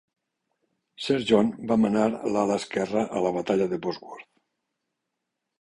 [1.07, 2.07] Sir John va manar
[2.37, 4.29] l'ala esquerra a la batalla de Bosworth.